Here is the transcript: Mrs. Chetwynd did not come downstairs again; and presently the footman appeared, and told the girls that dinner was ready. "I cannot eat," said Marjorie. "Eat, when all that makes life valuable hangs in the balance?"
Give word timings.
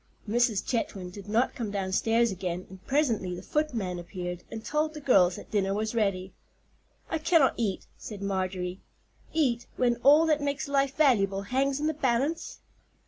Mrs. 0.27 0.65
Chetwynd 0.65 1.11
did 1.13 1.29
not 1.29 1.53
come 1.53 1.69
downstairs 1.69 2.31
again; 2.31 2.65
and 2.71 2.83
presently 2.87 3.35
the 3.35 3.43
footman 3.43 3.99
appeared, 3.99 4.43
and 4.49 4.65
told 4.65 4.95
the 4.95 4.99
girls 4.99 5.35
that 5.35 5.51
dinner 5.51 5.75
was 5.75 5.93
ready. 5.93 6.33
"I 7.11 7.19
cannot 7.19 7.53
eat," 7.55 7.85
said 7.99 8.23
Marjorie. 8.23 8.81
"Eat, 9.31 9.67
when 9.77 9.97
all 9.97 10.25
that 10.25 10.41
makes 10.41 10.67
life 10.67 10.95
valuable 10.95 11.43
hangs 11.43 11.79
in 11.79 11.85
the 11.85 11.93
balance?" 11.93 12.61